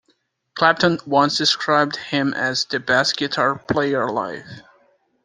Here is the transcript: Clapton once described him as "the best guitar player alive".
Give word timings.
Clapton 0.55 0.97
once 1.05 1.37
described 1.37 1.95
him 1.95 2.33
as 2.33 2.65
"the 2.65 2.79
best 2.79 3.17
guitar 3.17 3.59
player 3.59 4.01
alive". 4.01 4.63